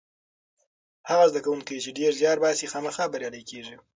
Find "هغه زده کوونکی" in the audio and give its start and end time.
1.09-1.77